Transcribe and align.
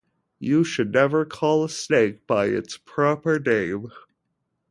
You 0.39 0.63
should 0.63 0.93
never 0.93 1.25
call 1.25 1.63
a 1.63 1.69
snake 1.69 2.25
by 2.25 2.47
its 2.47 2.75
proper 2.75 3.37
name. 3.37 3.91